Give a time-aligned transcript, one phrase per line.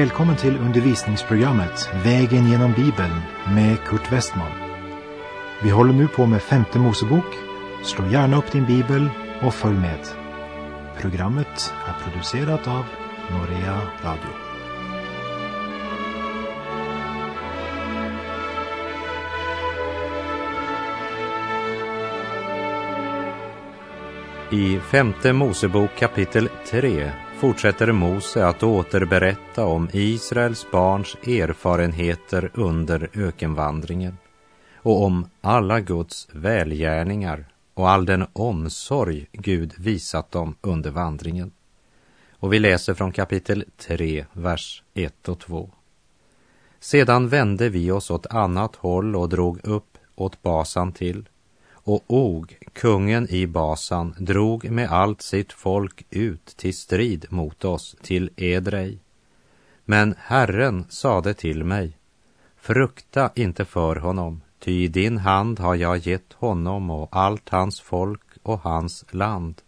[0.00, 3.20] Välkommen till undervisningsprogrammet Vägen genom Bibeln
[3.54, 4.52] med Kurt Westman.
[5.62, 7.24] Vi håller nu på med femte Mosebok.
[7.84, 9.08] Slå gärna upp din bibel
[9.42, 9.98] och följ med.
[11.00, 12.84] Programmet är producerat av
[13.30, 14.30] Norea Radio.
[24.50, 34.16] I femte Mosebok kapitel 3 fortsätter Mose att återberätta om Israels barns erfarenheter under ökenvandringen
[34.76, 37.44] och om alla Guds välgärningar
[37.74, 41.52] och all den omsorg Gud visat dem under vandringen.
[42.32, 45.70] Och vi läser från kapitel 3, vers 1 och 2.
[46.80, 51.28] Sedan vände vi oss åt annat håll och drog upp åt Basan till
[51.90, 57.96] och Og, kungen i Basan, drog med allt sitt folk ut till strid mot oss
[58.02, 58.98] till Edrej.
[59.84, 61.96] Men Herren sade till mig,
[62.56, 67.80] frukta inte för honom, ty i din hand har jag gett honom och allt hans
[67.80, 69.62] folk och hans land.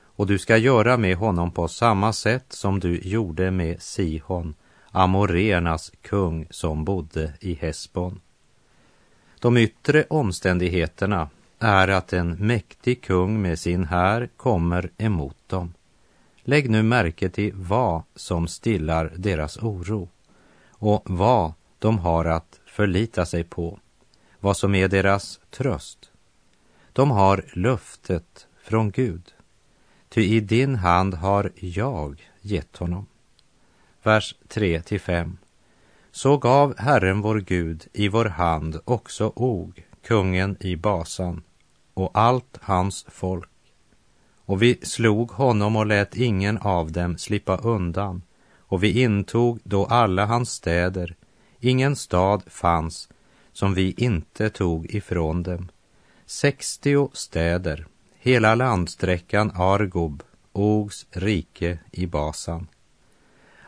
[0.00, 4.54] Och du ska göra med honom på samma sätt som du gjorde med Sihon,
[4.90, 8.20] Amoreernas kung som bodde i Hesbon.
[9.40, 15.74] De yttre omständigheterna är att en mäktig kung med sin här kommer emot dem.
[16.42, 20.08] Lägg nu märke till vad som stillar deras oro
[20.70, 23.78] och vad de har att förlita sig på,
[24.40, 26.10] vad som är deras tröst.
[26.92, 29.34] De har löftet från Gud,
[30.08, 33.06] ty i din hand har jag gett honom.
[34.02, 35.36] Vers 3-5.
[36.10, 41.42] Så gav Herren vår Gud i vår hand också Og, kungen i Basan,
[41.98, 43.50] och allt hans folk.
[44.44, 48.22] Och vi slog honom och lät ingen av dem slippa undan,
[48.58, 51.14] och vi intog då alla hans städer.
[51.60, 53.08] Ingen stad fanns
[53.52, 55.68] som vi inte tog ifrån dem.
[56.26, 57.86] Sextio städer,
[58.18, 60.22] hela landsträckan Argob,
[60.52, 62.66] Ogs rike i Basan.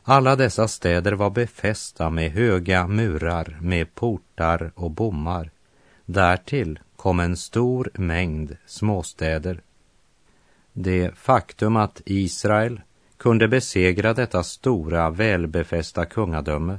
[0.02, 5.50] Alla dessa städer var befästa med höga murar, med portar och bommar.
[6.12, 9.60] Därtill kom en stor mängd småstäder.
[10.72, 12.80] Det faktum att Israel
[13.16, 16.78] kunde besegra detta stora välbefästa kungadöme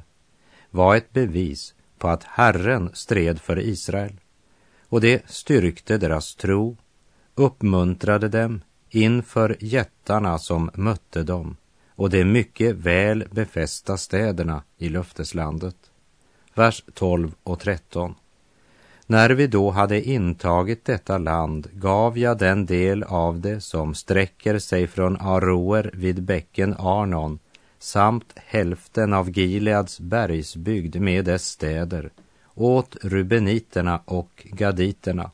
[0.69, 4.19] var ett bevis på att Herren stred för Israel
[4.89, 6.77] och det styrkte deras tro,
[7.35, 11.57] uppmuntrade dem inför jättarna som mötte dem
[11.89, 15.77] och de mycket väl befästa städerna i löfteslandet.
[16.53, 18.15] Vers 12 och 13.
[19.11, 24.59] När vi då hade intagit detta land gav jag den del av det som sträcker
[24.59, 27.39] sig från Aroer vid bäcken Arnon
[27.79, 32.09] samt hälften av Gileads bergsbygd med dess städer
[32.55, 35.31] åt rubeniterna och gaditerna.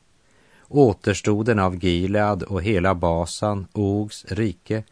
[0.68, 4.82] Återstoden av Gilead och hela Basan, Ogs rike,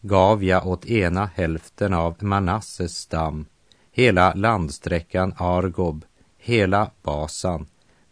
[0.00, 3.46] gav jag åt ena hälften av Manasses stam,
[3.92, 6.04] hela landsträckan Argob,
[6.38, 7.66] hela Basan,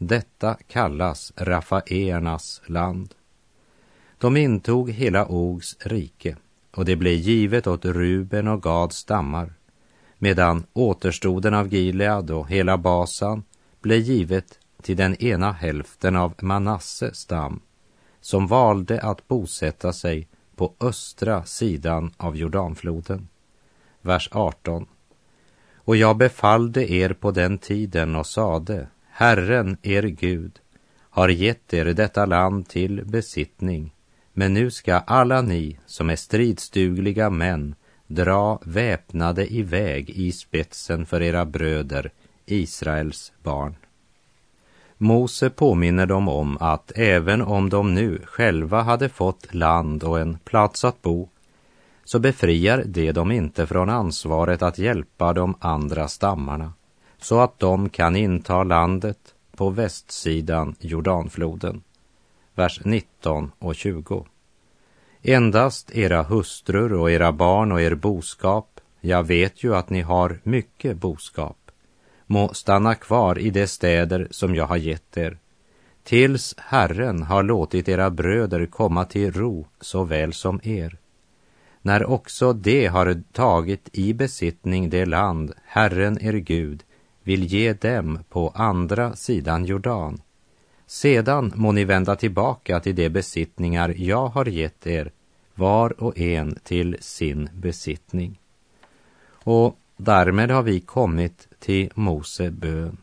[0.07, 3.15] detta kallas Rafaeernas land.
[4.19, 6.37] De intog hela Ogs rike
[6.71, 9.53] och det blev givet åt Ruben och Gads stammar,
[10.19, 13.43] medan återstoden av Gilead och hela Basan
[13.81, 17.61] blev givet till den ena hälften av Manasse stam,
[18.21, 23.29] som valde att bosätta sig på östra sidan av Jordanfloden.
[24.01, 24.87] Vers 18.
[25.77, 30.59] Och jag befallde er på den tiden och sade, Herren, er Gud,
[31.11, 33.93] har gett er detta land till besittning,
[34.33, 37.75] men nu ska alla ni som är stridsdugliga män
[38.07, 42.11] dra väpnade iväg i spetsen för era bröder,
[42.47, 43.75] Israels barn.
[44.99, 50.39] Mose påminner dem om att även om de nu själva hade fått land och en
[50.45, 51.29] plats att bo,
[52.05, 56.73] så befriar det dem inte från ansvaret att hjälpa de andra stammarna
[57.23, 61.83] så att de kan inta landet på västsidan Jordanfloden.
[62.55, 64.27] Vers 19 och 20.
[65.23, 70.41] Endast era hustrur och era barn och er boskap, jag vet ju att ni har
[70.43, 71.71] mycket boskap,
[72.27, 75.39] må stanna kvar i de städer som jag har gett er,
[76.05, 80.99] tills Herren har låtit era bröder komma till ro såväl som er.
[81.83, 86.85] När också de har tagit i besittning det land Herren er Gud
[87.23, 90.21] vill ge dem på andra sidan Jordan.
[90.87, 95.11] Sedan må ni vända tillbaka till de besittningar jag har gett er,
[95.55, 98.39] var och en till sin besittning.
[99.45, 102.97] Och därmed har vi kommit till Mose bön.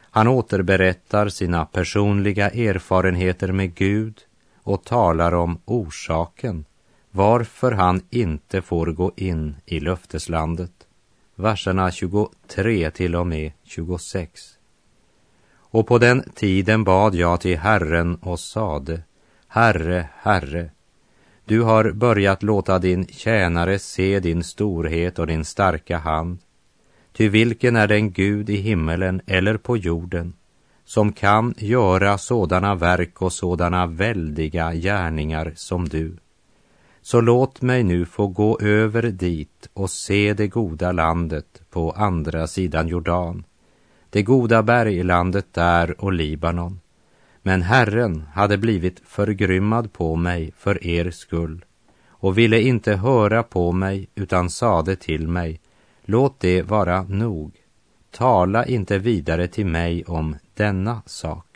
[0.00, 4.20] Han återberättar sina personliga erfarenheter med Gud
[4.62, 6.64] och talar om orsaken
[7.10, 10.86] varför han inte får gå in i löfteslandet.
[11.40, 14.40] Verserna 23 till och med 26.
[15.52, 19.02] Och på den tiden bad jag till Herren och sade,
[19.48, 20.70] Herre, Herre,
[21.44, 26.38] du har börjat låta din tjänare se din storhet och din starka hand.
[27.12, 30.32] Ty vilken är den Gud i himmelen eller på jorden
[30.84, 36.16] som kan göra sådana verk och sådana väldiga gärningar som du?
[37.02, 42.46] Så låt mig nu få gå över dit och se det goda landet på andra
[42.46, 43.44] sidan Jordan,
[44.10, 46.80] det goda berglandet där och Libanon.
[47.42, 51.64] Men Herren hade blivit förgrymmad på mig för er skull
[52.08, 55.60] och ville inte höra på mig utan sade till mig,
[56.04, 57.52] låt det vara nog.
[58.10, 61.49] Tala inte vidare till mig om denna sak.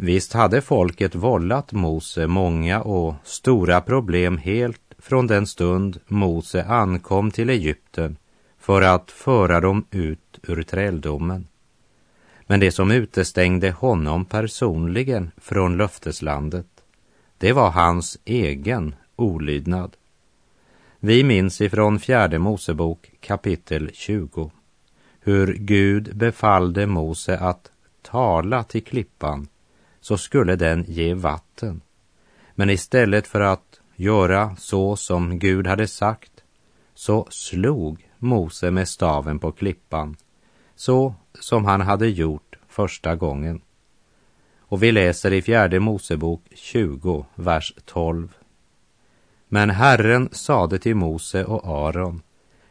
[0.00, 7.30] Visst hade folket vållat Mose många och stora problem helt från den stund Mose ankom
[7.30, 8.16] till Egypten
[8.58, 11.46] för att föra dem ut ur träldomen.
[12.46, 16.66] Men det som utestängde honom personligen från löfteslandet,
[17.38, 19.96] det var hans egen olydnad.
[21.00, 24.50] Vi minns ifrån fjärde Mosebok kapitel 20
[25.20, 27.70] hur Gud befallde Mose att
[28.02, 29.48] tala till klippan
[30.08, 31.80] så skulle den ge vatten.
[32.54, 36.32] Men istället för att göra så som Gud hade sagt
[36.94, 40.16] så slog Mose med staven på klippan
[40.76, 43.60] så som han hade gjort första gången.
[44.58, 48.36] Och vi läser i fjärde Mosebok 20, vers 12.
[49.48, 52.22] Men Herren sade till Mose och Aron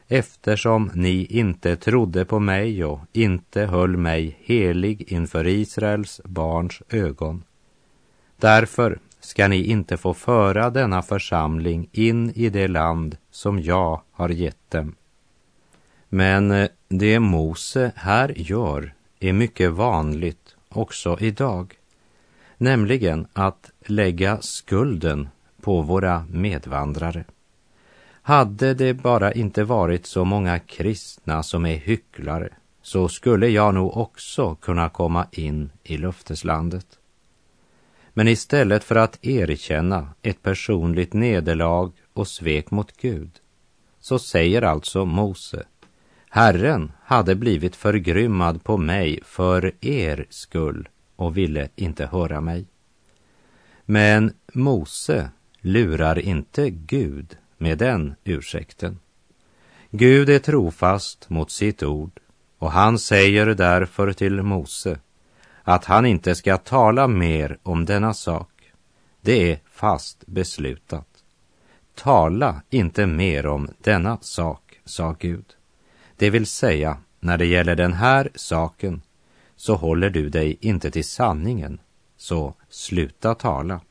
[0.07, 7.43] eftersom ni inte trodde på mig och inte höll mig helig inför Israels barns ögon.
[8.37, 14.29] Därför ska ni inte få föra denna församling in i det land som jag har
[14.29, 14.95] gett dem.
[16.09, 21.73] Men eh, det Mose här gör är mycket vanligt också idag,
[22.57, 25.29] nämligen att lägga skulden
[25.61, 27.25] på våra medvandrare.
[28.27, 32.49] Hade det bara inte varit så många kristna som är hycklare
[32.81, 36.87] så skulle jag nog också kunna komma in i löfteslandet.
[38.13, 43.31] Men istället för att erkänna ett personligt nederlag och svek mot Gud
[43.99, 45.63] så säger alltså Mose
[46.29, 52.65] Herren hade blivit förgrymmad på mig för er skull och ville inte höra mig.
[53.85, 55.29] Men Mose
[55.61, 58.99] lurar inte Gud med den ursäkten.
[59.91, 62.19] Gud är trofast mot sitt ord
[62.57, 64.99] och han säger därför till Mose
[65.63, 68.71] att han inte ska tala mer om denna sak.
[69.21, 71.07] Det är fast beslutat.
[71.95, 75.45] Tala inte mer om denna sak, sa Gud.
[76.15, 79.01] Det vill säga, när det gäller den här saken
[79.55, 81.79] så håller du dig inte till sanningen,
[82.17, 83.81] så sluta tala.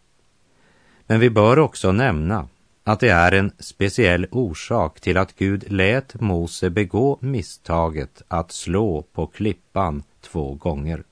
[1.06, 2.48] Men vi bör också nämna
[2.86, 9.02] att det är en speciell orsak till att Gud lät Mose begå misstaget att slå
[9.02, 11.04] på klippan två gånger.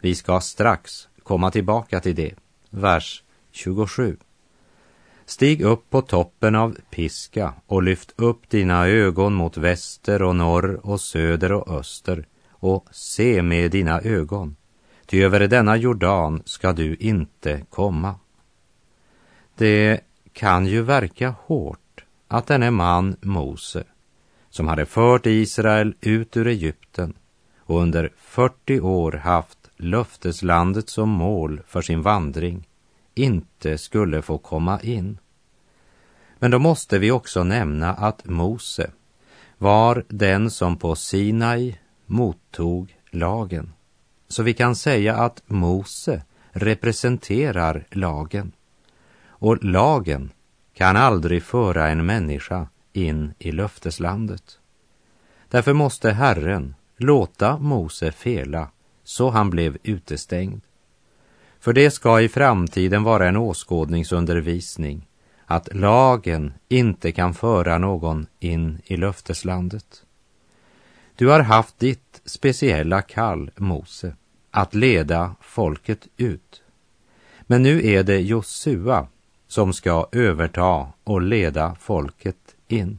[0.00, 2.34] Vi ska strax komma tillbaka till det.
[2.70, 4.16] Vers 27.
[5.26, 10.80] Stig upp på toppen av Piska och lyft upp dina ögon mot väster och norr
[10.82, 14.56] och söder och öster och se med dina ögon,
[15.06, 18.14] ty över denna Jordan ska du inte komma.
[19.54, 20.00] Det
[20.36, 23.84] kan ju verka hårt att denne man Mose,
[24.50, 27.14] som hade fört Israel ut ur Egypten
[27.58, 32.68] och under 40 år haft löfteslandet som mål för sin vandring,
[33.14, 35.18] inte skulle få komma in.
[36.38, 38.90] Men då måste vi också nämna att Mose
[39.58, 43.72] var den som på Sinai mottog lagen.
[44.28, 48.52] Så vi kan säga att Mose representerar lagen.
[49.38, 50.30] Och lagen
[50.74, 54.58] kan aldrig föra en människa in i löfteslandet.
[55.48, 58.68] Därför måste Herren låta Mose fela
[59.04, 60.60] så han blev utestängd.
[61.60, 65.08] För det ska i framtiden vara en åskådningsundervisning
[65.46, 70.02] att lagen inte kan föra någon in i löfteslandet.
[71.16, 74.16] Du har haft ditt speciella kall, Mose,
[74.50, 76.62] att leda folket ut.
[77.42, 79.08] Men nu är det Josua
[79.46, 82.98] som ska överta och leda folket in.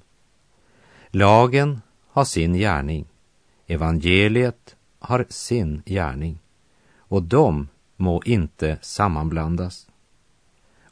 [1.07, 3.05] Lagen har sin gärning,
[3.67, 6.39] evangeliet har sin gärning
[6.97, 9.87] och de må inte sammanblandas.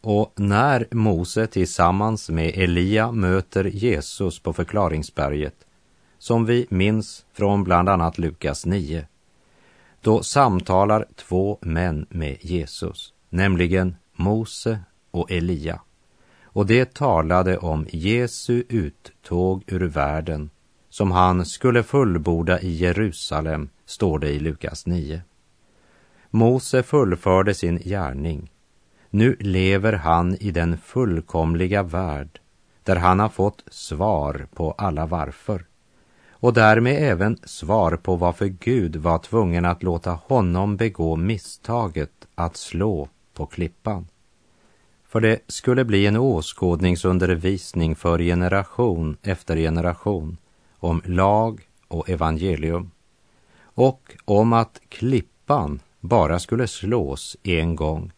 [0.01, 5.55] Och när Mose tillsammans med Elia möter Jesus på förklaringsberget,
[6.17, 9.07] som vi minns från bland annat Lukas 9,
[10.01, 14.79] då samtalar två män med Jesus, nämligen Mose
[15.15, 15.81] och Elia.
[16.43, 20.49] Och det talade om Jesu uttåg ur världen
[20.89, 25.21] som han skulle fullborda i Jerusalem, står det i Lukas 9.
[26.29, 28.51] Mose fullförde sin gärning.
[29.09, 32.39] Nu lever han i den fullkomliga värld
[32.83, 35.65] där han har fått svar på alla varför
[36.45, 42.57] och därmed även svar på varför Gud var tvungen att låta honom begå misstaget att
[42.57, 44.07] slå på klippan.
[45.15, 50.37] För det skulle bli en åskådningsundervisning för generation efter generation
[50.79, 52.91] om lag och evangelium
[53.63, 58.11] och om att klippan bara skulle slås en gång.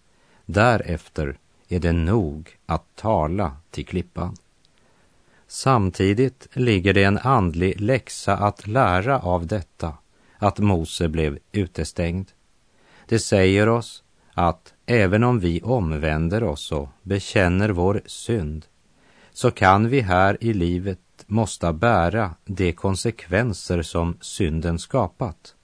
[0.45, 1.37] Därefter
[1.67, 4.35] är det nog att tala till klippan.
[5.47, 9.93] Samtidigt ligger det en andlig läxa att lära av detta,
[10.37, 12.31] att Mose blev utestängd.
[13.07, 18.65] Det säger oss att även om vi omvänder oss och bekänner vår synd,
[19.31, 25.55] så kan vi här i livet måste bära de konsekvenser som synden skapat,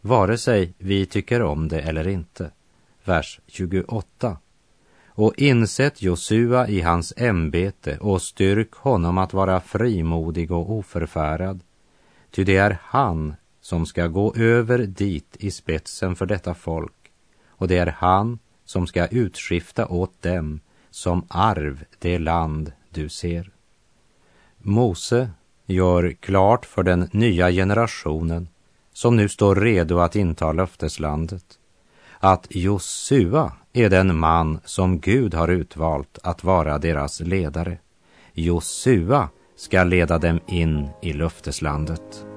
[0.00, 2.50] vare sig vi tycker om det eller inte.
[3.04, 4.36] Vers 28
[5.14, 11.60] och insätt Josua i hans ämbete och styrk honom att vara frimodig och oförfärad.
[12.30, 17.12] Ty det är han som ska gå över dit i spetsen för detta folk
[17.48, 18.38] och det är han
[18.72, 20.60] som ska utskifta åt dem
[20.90, 23.50] som arv det land du ser.
[24.58, 25.30] Mose
[25.66, 28.48] gör klart för den nya generationen
[28.92, 31.58] som nu står redo att inta löfteslandet
[32.24, 37.78] att Josua är den man som Gud har utvalt att vara deras ledare.
[38.32, 42.31] Josua ska leda dem in i löfteslandet.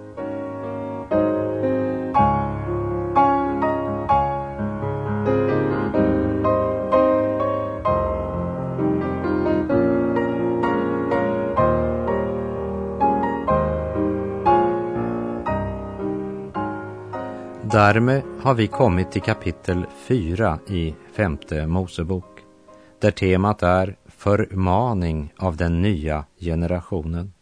[17.86, 22.40] Därmed har vi kommit till kapitel 4 i femte Mosebok,
[23.00, 27.34] där temat är förmaning av den nya generationen.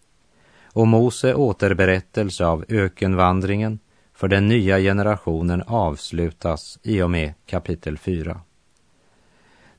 [0.74, 3.80] Och Mose återberättelse av ökenvandringen
[4.14, 8.40] för den nya generationen avslutas i och med kapitel 4.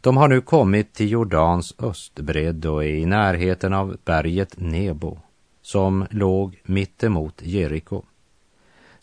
[0.01, 5.19] De har nu kommit till Jordans östbredd och är i närheten av berget Nebo,
[5.63, 8.03] som låg mittemot Jeriko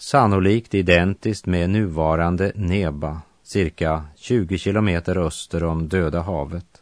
[0.01, 6.81] sannolikt identiskt med nuvarande Neba, cirka 20 kilometer öster om Döda havet.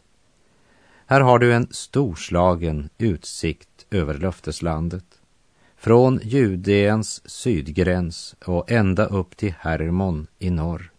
[1.06, 5.04] Här har du en storslagen utsikt över löfteslandet.
[5.76, 10.90] Från Judeens sydgräns och ända upp till Hermon i norr.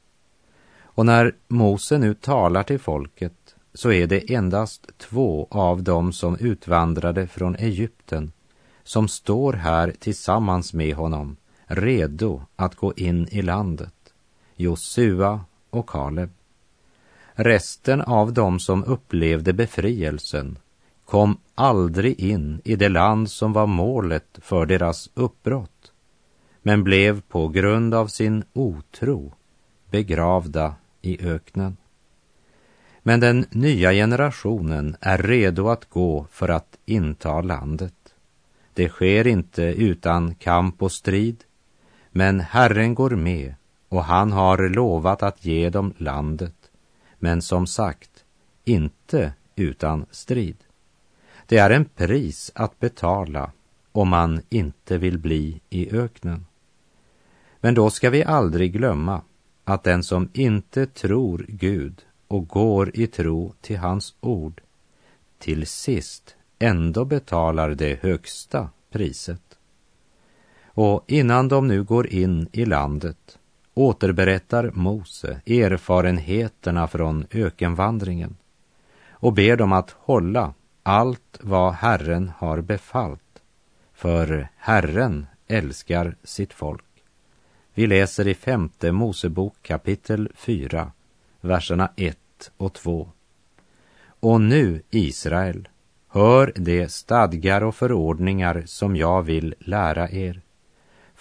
[0.82, 6.38] Och när Mose nu talar till folket så är det endast två av dem som
[6.38, 8.32] utvandrade från Egypten
[8.84, 11.38] som står här tillsammans med honom
[11.76, 14.14] redo att gå in i landet,
[14.56, 16.30] Josua och Kaleb.
[17.34, 20.58] Resten av dem som upplevde befrielsen
[21.06, 25.92] kom aldrig in i det land som var målet för deras uppbrott,
[26.62, 29.34] men blev på grund av sin otro
[29.90, 31.78] begravda i öknen.
[33.04, 37.94] Men den nya generationen är redo att gå för att inta landet.
[38.74, 41.44] Det sker inte utan kamp och strid,
[42.12, 43.54] men Herren går med
[43.90, 46.72] och han har lovat att ge dem landet,
[47.20, 48.26] men som sagt,
[48.66, 50.58] inte utan strid.
[51.46, 53.52] Det är en pris att betala
[53.92, 56.46] om man inte vill bli i öknen.
[57.60, 59.22] Men då ska vi aldrig glömma
[59.64, 64.62] att den som inte tror Gud och går i tro till hans ord
[65.40, 69.51] till sist ändå betalar det högsta priset.
[70.84, 73.40] Och innan de nu går in i landet
[73.74, 78.36] återberättar Mose erfarenheterna från ökenvandringen
[79.12, 83.42] och ber dem att hålla allt vad Herren har befallt,
[83.94, 87.04] för Herren älskar sitt folk.
[87.74, 90.92] Vi läser i femte Mosebok kapitel 4,
[91.42, 92.18] verserna 1
[92.58, 93.10] och 2.
[94.04, 95.68] Och nu, Israel,
[96.08, 100.42] hör de stadgar och förordningar som jag vill lära er,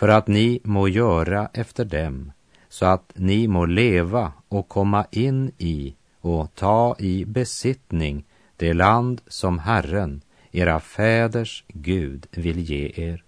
[0.01, 2.33] för att ni må göra efter dem,
[2.69, 8.25] så att ni må leva och komma in i och ta i besittning
[8.57, 13.25] det land som Herren, era fäders Gud, vill ge er.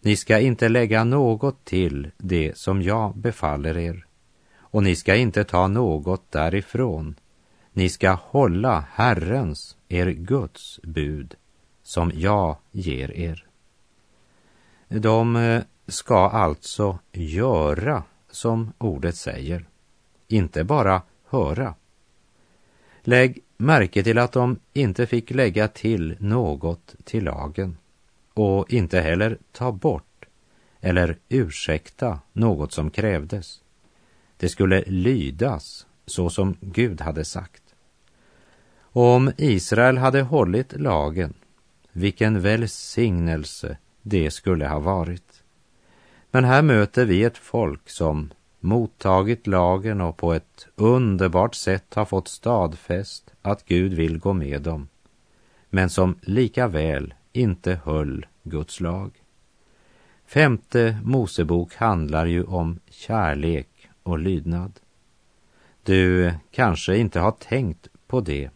[0.00, 4.06] Ni ska inte lägga något till det som jag befaller er,
[4.58, 7.14] och ni ska inte ta något därifrån.
[7.72, 11.34] Ni ska hålla Herrens, er Guds bud,
[11.82, 13.46] som jag ger er.
[14.88, 19.66] De eh, ska alltså göra som ordet säger,
[20.28, 21.74] inte bara höra.
[23.02, 27.76] Lägg märke till att de inte fick lägga till något till lagen
[28.34, 30.24] och inte heller ta bort
[30.80, 33.60] eller ursäkta något som krävdes.
[34.36, 37.62] Det skulle lydas så som Gud hade sagt.
[38.78, 41.34] Och om Israel hade hållit lagen,
[41.92, 45.33] vilken välsignelse det skulle ha varit.
[46.34, 52.04] Men här möter vi ett folk som mottagit lagen och på ett underbart sätt har
[52.04, 54.88] fått stadfäst att Gud vill gå med dem,
[55.70, 59.22] men som lika väl inte höll Guds lag.
[60.26, 64.80] Femte Mosebok handlar ju om kärlek och lydnad.
[65.82, 68.50] Du kanske inte har tänkt på det,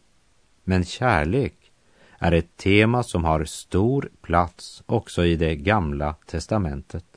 [0.65, 1.73] men kärlek
[2.19, 7.08] är ett tema som har stor plats också i det gamla testamentet.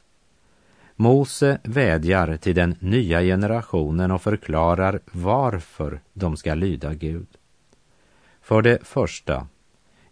[1.01, 7.27] Mose vädjar till den nya generationen och förklarar varför de ska lyda Gud.
[8.41, 9.48] För det första,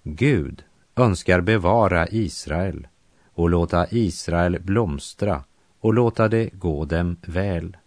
[0.03, 0.63] Gud
[0.95, 2.87] önskar bevara Israel
[3.33, 5.43] och låta Israel blomstra
[5.79, 7.77] och låta det gå dem väl.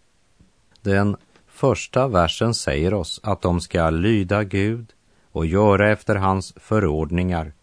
[0.81, 1.15] Den
[1.47, 4.87] första versen säger oss att de ska lyda Gud
[5.31, 7.53] och göra efter hans förordningar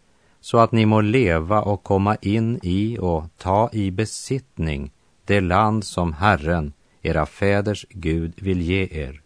[0.41, 4.91] så att ni må leva och komma in i och ta i besittning
[5.31, 9.21] det land som Herren, era fäders Gud, vill ge er.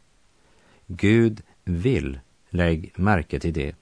[0.88, 3.76] Gud vill, lägg märke till det.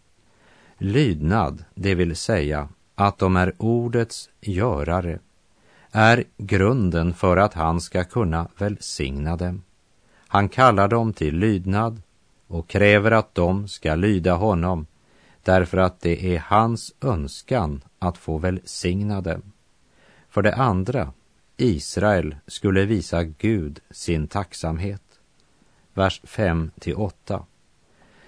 [0.77, 5.19] Lydnad, det vill säga att de är ordets görare,
[5.91, 9.63] är grunden för att han ska kunna välsigna dem.
[10.27, 12.01] Han kallar dem till lydnad
[12.47, 14.86] och kräver att de ska lyda honom
[15.43, 19.41] därför att det är hans önskan att få välsigna dem.
[20.29, 21.13] För det andra,
[21.58, 25.02] Israel skulle visa Gud sin tacksamhet.
[25.94, 27.46] Vers 5 till 8.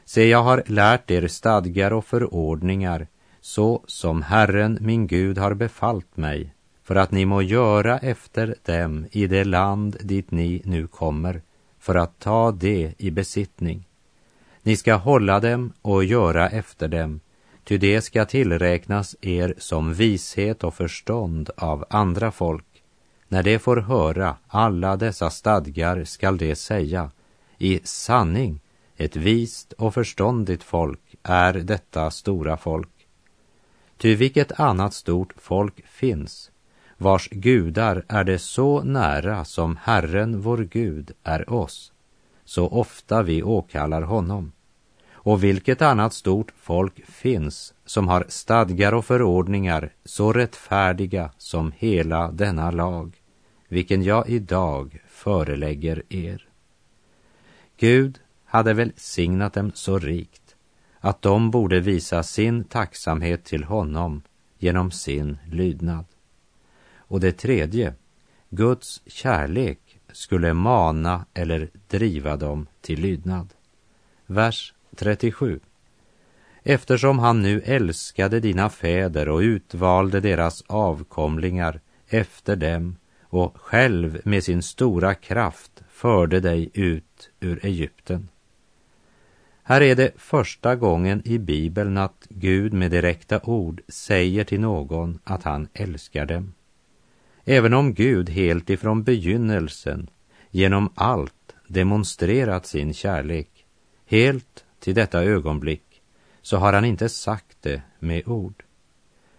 [0.06, 3.08] Se, jag har lärt er stadgar och förordningar
[3.42, 9.06] så som Herren min Gud har befallt mig för att ni må göra efter dem
[9.12, 11.42] i det land dit ni nu kommer
[11.80, 13.88] för att ta det i besittning.
[14.62, 17.20] Ni ska hålla dem och göra efter dem,
[17.64, 22.75] ty det ska tillräknas er som vishet och förstånd av andra folk.
[23.28, 27.12] När de får höra alla dessa stadgar skall de säga,
[27.58, 28.60] i sanning,
[28.98, 32.90] ett vist och förståndigt folk är detta stora folk.
[33.98, 36.52] Ty vilket annat stort folk finns,
[36.98, 41.94] vars gudar är det så nära som Herren vår Gud är oss,
[42.46, 44.52] så ofta vi åkallar honom.
[45.26, 52.32] Och vilket annat stort folk finns som har stadgar och förordningar så rättfärdiga som hela
[52.32, 53.22] denna lag,
[53.68, 56.48] vilken jag idag förelägger er.
[57.78, 60.56] Gud hade välsignat dem så rikt
[61.00, 64.22] att de borde visa sin tacksamhet till honom
[64.58, 66.06] genom sin lydnad.
[66.98, 67.94] Och det tredje,
[68.50, 73.54] Guds kärlek skulle mana eller driva dem till lydnad.
[74.26, 75.60] Vers 37.
[76.64, 84.44] Eftersom han nu älskade dina fäder och utvalde deras avkomlingar efter dem och själv med
[84.44, 88.28] sin stora kraft förde dig ut ur Egypten.
[89.64, 95.20] Här är det första gången i Bibeln att Gud med direkta ord säger till någon
[95.24, 96.54] att han älskar dem.
[97.46, 100.10] Även om Gud helt ifrån begynnelsen
[100.52, 103.66] genom allt demonstrerat sin kärlek,
[104.06, 106.02] helt till detta ögonblick,
[106.42, 108.64] så har han inte sagt det med ord.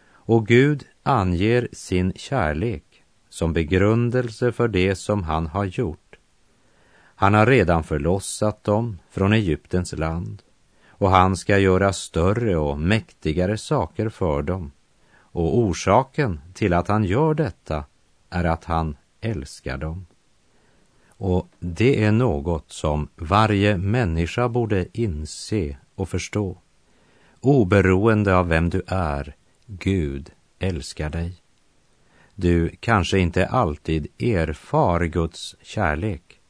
[0.08, 6.16] Och Gud anger sin kärlek som begrundelse för det som han har gjort.
[7.14, 10.42] Han har redan förlossat dem från Egyptens land
[10.88, 14.72] och han ska göra större och mäktigare saker för dem.
[15.14, 17.84] Och orsaken till att han gör detta
[18.30, 20.06] är att han älskar dem.
[21.16, 26.58] Och det är något som varje människa borde inse och förstå.
[27.40, 31.42] oberoende av vem du är, Gud älskar dig.
[32.34, 36.40] Du kanske inte alltid erfar Guds kärlek,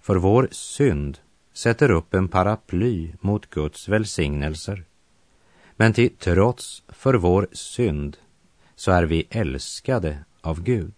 [0.00, 1.18] för vår synd
[1.52, 4.84] sätter upp en paraply mot Guds välsignelser.
[5.76, 8.16] Men till trots för vår synd
[8.74, 10.94] så är vi älskade av Gud.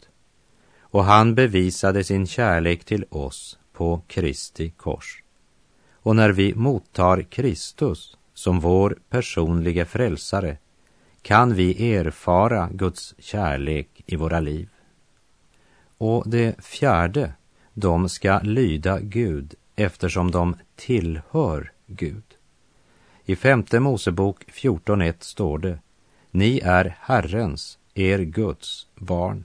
[0.94, 5.22] Och han bevisade sin kärlek till oss på Kristi kors.
[5.92, 10.56] Och när vi mottar Kristus som vår personliga frälsare
[11.22, 14.68] kan vi erfara Guds kärlek i våra liv.
[15.98, 17.32] Och det fjärde,
[17.72, 22.24] de ska lyda Gud eftersom de tillhör Gud.
[23.24, 25.78] I femte Mosebok 14.1 står det
[26.30, 29.44] Ni är Herrens, er Guds barn.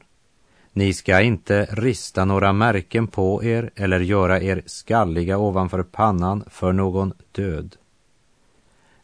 [0.79, 6.71] Ni ska inte rista några märken på er eller göra er skalliga ovanför pannan för
[6.71, 7.75] någon död.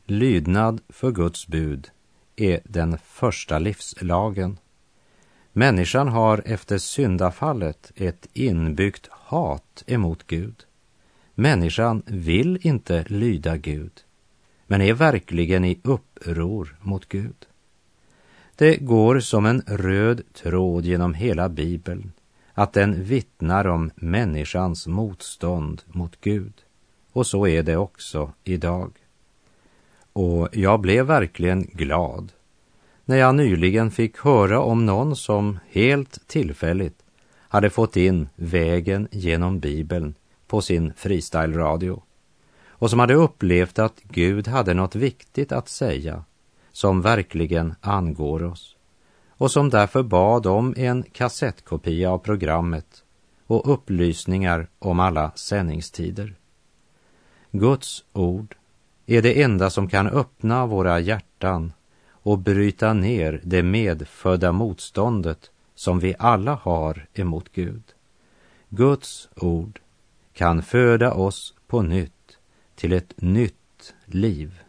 [0.05, 1.89] Lydnad för Guds bud
[2.35, 4.57] är den första livslagen.
[5.53, 10.65] Människan har efter syndafallet ett inbyggt hat emot Gud.
[11.33, 14.03] Människan vill inte lyda Gud,
[14.67, 17.47] men är verkligen i uppror mot Gud.
[18.55, 22.11] Det går som en röd tråd genom hela Bibeln
[22.53, 26.53] att den vittnar om människans motstånd mot Gud.
[27.11, 28.91] Och så är det också idag.
[30.13, 32.31] Och jag blev verkligen glad
[33.05, 37.03] när jag nyligen fick höra om någon som helt tillfälligt
[37.37, 40.15] hade fått in vägen genom Bibeln
[40.47, 42.01] på sin freestyle-radio
[42.67, 46.23] och som hade upplevt att Gud hade något viktigt att säga
[46.75, 48.75] som verkligen angår oss
[49.29, 53.03] och som därför bad om en kassettkopia av programmet
[53.47, 56.35] och upplysningar om alla sändningstider.
[57.51, 58.55] Guds ord
[59.05, 61.73] är det enda som kan öppna våra hjärtan
[62.09, 67.83] och bryta ner det medfödda motståndet som vi alla har emot Gud.
[68.69, 69.79] Guds ord
[70.33, 72.38] kan föda oss på nytt
[72.75, 74.64] till ett nytt liv.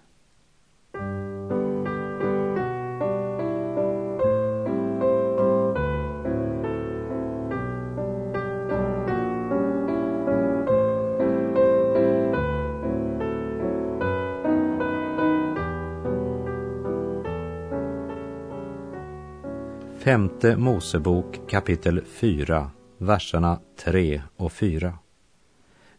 [20.06, 24.98] Femte Mosebok kapitel 4, verserna 3 och 4.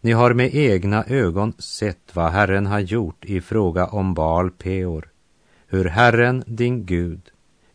[0.02, 5.10] Ni har med egna ögon sett vad Herren har gjort i fråga om Baal Peor,
[5.67, 7.22] hur Herren, din Gud,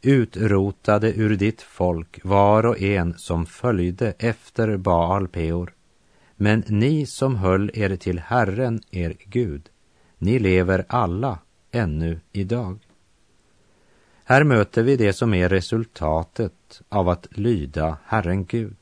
[0.02, 5.74] utrotade ur ditt folk var och en som följde efter Baal Peor.
[6.36, 9.68] Men ni som höll er till Herren, er Gud,
[10.18, 11.38] ni lever alla
[11.72, 12.78] ännu idag.
[14.24, 18.76] Här möter vi det som är resultatet av att lyda Herren Gud.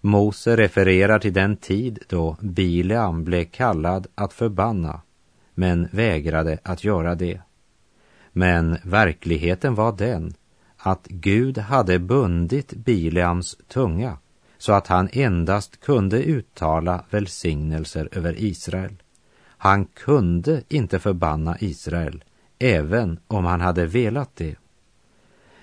[0.00, 5.00] Mose refererar till den tid då Bileam blev kallad att förbanna,
[5.54, 7.40] men vägrade att göra det.
[8.32, 10.34] Men verkligheten var den
[10.76, 14.18] att Gud hade bundit Bileams tunga
[14.58, 19.02] så att han endast kunde uttala välsignelser över Israel.
[19.42, 22.24] Han kunde inte förbanna Israel,
[22.60, 24.56] även om han hade velat det.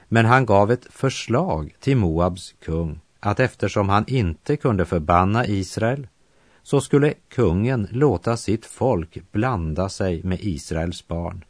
[0.07, 6.07] Men han gav ett förslag till Moabs kung att eftersom han inte kunde förbanna Israel
[6.63, 11.43] så skulle kungen låta sitt folk blanda sig med Israels barn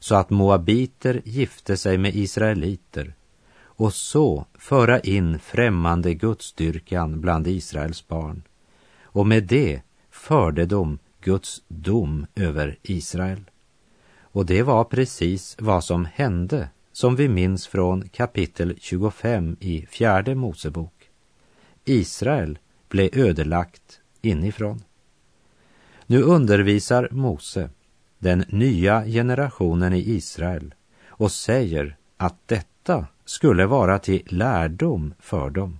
[0.00, 3.14] så att moabiter gifte sig med israeliter
[3.62, 8.42] och så föra in främmande gudstyrkan bland Israels barn.
[9.02, 13.50] Och med det förde de Guds dom över Israel.
[14.32, 20.34] Och det var precis vad som hände som vi minns från kapitel 25 i fjärde
[20.34, 21.10] Mosebok.
[21.84, 24.82] Israel blev ödelagt inifrån.
[26.06, 27.70] Nu undervisar Mose
[28.18, 30.74] den nya generationen i Israel
[31.06, 35.78] och säger att detta skulle vara till lärdom för dem.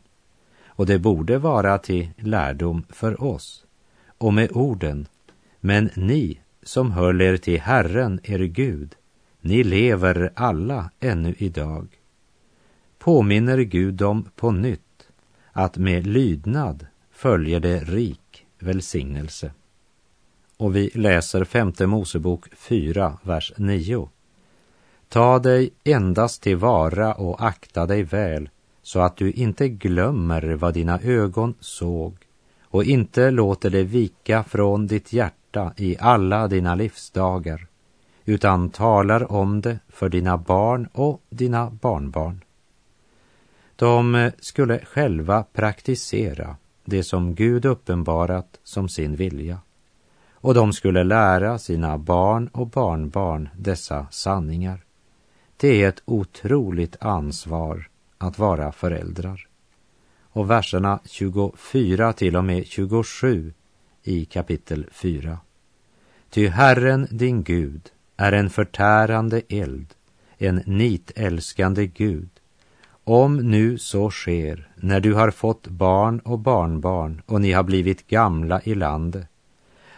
[0.66, 3.64] Och det borde vara till lärdom för oss.
[4.18, 5.06] Och med orden,
[5.60, 8.94] men ni som höll er till Herren, er Gud,
[9.40, 11.88] ni lever alla ännu idag.
[12.98, 15.09] Påminner Gud dem på nytt
[15.52, 19.52] att med lydnad följer det rik välsignelse.
[20.56, 24.09] Och vi läser femte Mosebok 4, vers 9.
[25.09, 28.48] Ta dig endast tillvara och akta dig väl
[28.83, 32.16] så att du inte glömmer vad dina ögon såg
[32.62, 35.39] och inte låter det vika från ditt hjärta
[35.76, 37.66] i alla dina livsdagar
[38.24, 42.44] utan talar om det för dina barn och dina barnbarn.
[43.76, 49.58] De skulle själva praktisera det som Gud uppenbarat som sin vilja
[50.32, 54.84] och de skulle lära sina barn och barnbarn dessa sanningar.
[55.56, 59.46] Det är ett otroligt ansvar att vara föräldrar.
[60.32, 63.52] Och verserna 24 till och med 27
[64.02, 65.38] i kapitel 4.
[66.30, 69.94] Ty Herren din Gud är en förtärande eld,
[70.38, 72.28] en nitälskande Gud.
[73.04, 78.06] Om nu så sker när du har fått barn och barnbarn och ni har blivit
[78.06, 79.26] gamla i landet,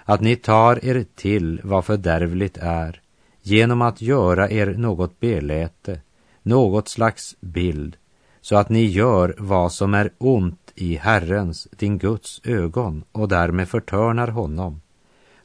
[0.05, 3.01] att ni tar er till vad fördärvligt är
[3.43, 6.01] genom att göra er något beläte,
[6.43, 7.97] något slags bild,
[8.41, 13.69] så att ni gör vad som är ont i Herrens, din Guds ögon och därmed
[13.69, 14.81] förtörnar honom,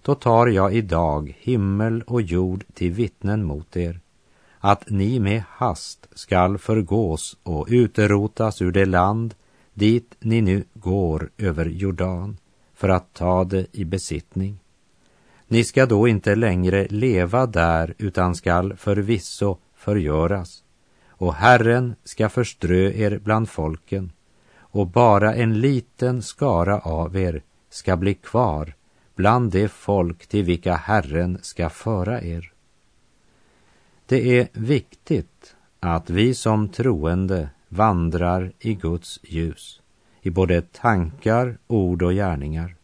[0.02, 4.00] då tar jag idag himmel och jord till vittnen mot er,
[4.60, 9.36] att ni med hast skall förgås och utrotas ur det land
[9.74, 12.38] dit ni nu går över Jordan
[12.74, 14.60] för att ta det i besittning.
[15.48, 20.64] Ni ska då inte längre leva där utan skall förvisso förgöras.
[21.10, 24.12] Och Herren ska förströ er bland folken
[24.78, 28.74] och bara en liten skara av er ska bli kvar
[29.16, 32.52] bland de folk till vilka Herren ska föra er.
[34.06, 39.82] Det är viktigt att vi som troende vandrar i Guds ljus
[40.22, 42.76] i både tankar, ord och gärningar.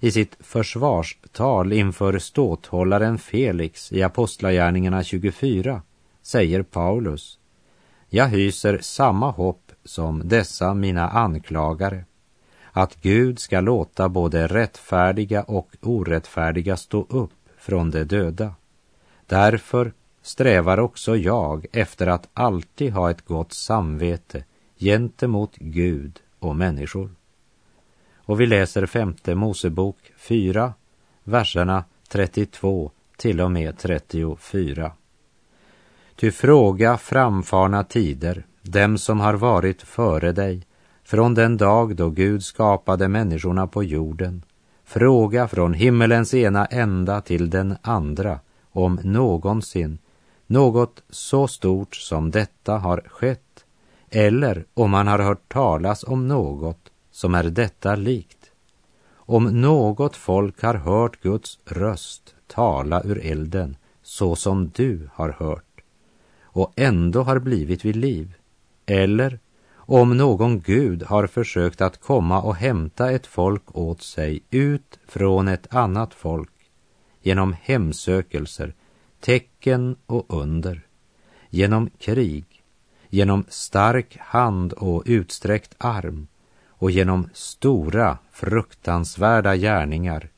[0.00, 5.82] I sitt försvarstal inför ståthållaren Felix i Apostlagärningarna 24
[6.22, 7.38] säger Paulus
[8.08, 12.04] Jag hyser samma hopp som dessa mina anklagare
[12.72, 18.54] att Gud ska låta både rättfärdiga och orättfärdiga stå upp från de döda.
[19.26, 19.92] Därför
[20.22, 24.44] strävar också jag efter att alltid ha ett gott samvete
[24.78, 27.10] gentemot Gud och människor.
[28.16, 30.74] Och vi läser femte Mosebok 4,
[31.24, 34.92] verserna 32 till och med 34.
[36.16, 40.66] Ty fråga framfarna tider, dem som har varit före dig,
[41.04, 44.42] från den dag då Gud skapade människorna på jorden.
[44.84, 49.98] Fråga från himmelens ena ända till den andra om någonsin
[50.46, 53.64] något så stort som detta har skett
[54.10, 58.50] eller om man har hört talas om något som är detta likt.
[59.14, 65.80] Om något folk har hört Guds röst tala ur elden så som du har hört
[66.42, 68.34] och ändå har blivit vid liv
[68.92, 69.38] eller
[69.74, 75.48] om någon Gud har försökt att komma och hämta ett folk åt sig ut från
[75.48, 76.50] ett annat folk
[77.22, 78.74] genom hemsökelser,
[79.20, 80.86] tecken och under,
[81.50, 82.44] genom krig,
[83.08, 86.26] genom stark hand och utsträckt arm
[86.68, 90.28] och genom stora fruktansvärda gärningar,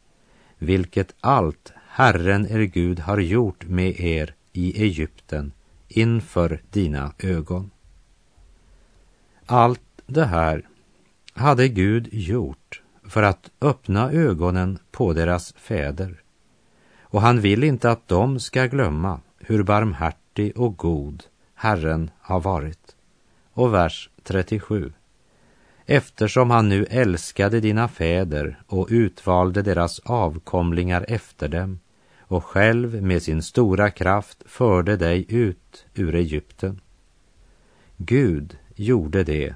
[0.58, 5.52] vilket allt Herren er Gud har gjort med er i Egypten
[5.88, 7.70] inför dina ögon.
[9.46, 10.68] Allt det här
[11.35, 16.22] hade Gud gjort för att öppna ögonen på deras fäder.
[17.00, 22.96] Och han vill inte att de ska glömma hur barmhärtig och god Herren har varit.
[23.52, 24.92] Och vers 37.
[25.87, 31.80] Eftersom han nu älskade dina fäder och utvalde deras avkomlingar efter dem
[32.18, 36.80] och själv med sin stora kraft förde dig ut ur Egypten.
[37.96, 39.54] Gud gjorde det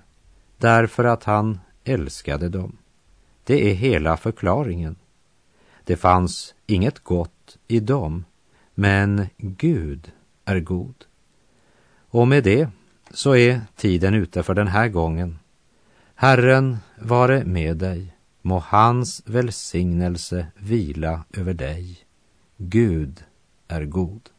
[0.58, 2.76] därför att han älskade dem.
[3.44, 4.96] Det är hela förklaringen.
[5.84, 8.24] Det fanns inget gott i dem,
[8.74, 10.12] men Gud
[10.44, 11.04] är god.
[12.10, 12.68] Och med det
[13.10, 15.38] så är tiden ute för den här gången.
[16.14, 21.98] Herren vare med dig, må hans välsignelse vila över dig.
[22.56, 23.24] Gud
[23.68, 24.30] är god.